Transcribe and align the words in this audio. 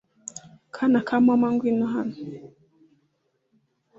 Kana 0.75 0.99
ka 1.07 1.15
mama 1.27 1.47
ngwino 1.53 1.85
hano 1.95 2.15